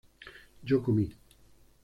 yo 0.67 0.81
comí 0.83 1.05